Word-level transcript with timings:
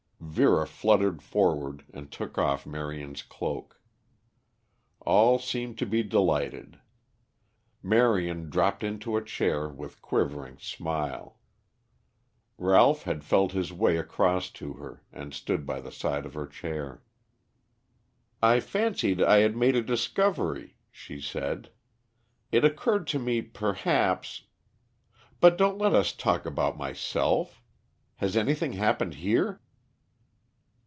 Vera 0.23 0.65
fluttered 0.65 1.21
forward 1.21 1.83
and 1.93 2.09
took 2.09 2.37
off 2.37 2.65
Marion's 2.65 3.21
cloak. 3.21 3.81
All 5.01 5.39
seemed 5.39 5.77
to 5.79 5.85
be 5.85 6.03
delighted. 6.03 6.79
Marion 7.83 8.49
dropped 8.49 8.81
into 8.81 9.17
a 9.17 9.23
chair 9.25 9.67
with 9.67 10.01
quivering 10.01 10.57
smile. 10.57 11.37
Ralph 12.57 13.03
had 13.03 13.25
felt 13.25 13.51
his 13.51 13.73
way 13.73 13.97
across 13.97 14.49
to 14.51 14.73
her 14.73 15.03
and 15.11 15.33
stood 15.33 15.65
by 15.65 15.81
the 15.81 15.91
side 15.91 16.25
of 16.25 16.35
her 16.35 16.47
chair. 16.47 17.03
"I 18.41 18.61
fancied 18.61 19.21
I 19.21 19.39
had 19.39 19.57
made 19.57 19.75
a 19.75 19.81
discovery," 19.83 20.77
she 20.91 21.19
said. 21.19 21.71
"It 22.53 22.63
occurred 22.63 23.05
to 23.07 23.19
me 23.19 23.41
perhaps. 23.41 24.45
But 25.41 25.57
don't 25.57 25.79
let 25.79 25.93
us 25.93 26.13
talk 26.13 26.45
about 26.45 26.77
myself. 26.77 27.61
Has 28.17 28.37
anything 28.37 28.73
happened 28.73 29.15
here?" 29.15 29.59